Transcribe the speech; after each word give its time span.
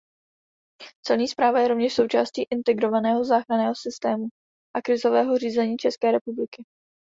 Celní 1.05 1.27
správa 1.27 1.59
je 1.59 1.67
rovněž 1.67 1.93
součástí 1.93 2.43
Integrovaného 2.49 3.23
záchranného 3.25 3.73
systému 3.75 4.27
a 4.77 4.81
krizového 4.81 5.37
řízení 5.37 5.77
České 5.77 6.11
republiky. 6.11 6.65